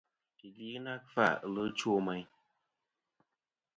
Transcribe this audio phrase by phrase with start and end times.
[0.39, 2.27] Yì gvi ghɨ na kfa, ɨlvɨ chwo meyn.